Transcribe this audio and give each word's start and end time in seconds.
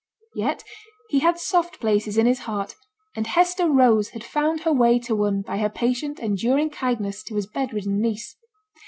Yet 0.33 0.63
he 1.09 1.19
had 1.19 1.37
soft 1.37 1.79
places 1.79 2.17
in 2.17 2.25
his 2.25 2.39
heart, 2.49 2.73
and 3.15 3.27
Hester 3.27 3.69
Rose 3.69 4.09
had 4.09 4.23
found 4.23 4.61
her 4.61 4.73
way 4.73 4.97
to 4.97 5.13
one 5.15 5.43
by 5.43 5.59
her 5.59 5.69
patient, 5.69 6.17
enduring 6.19 6.71
kindness 6.71 7.21
to 7.25 7.35
his 7.35 7.45
bed 7.45 7.71
ridden 7.71 8.01
niece. 8.01 8.35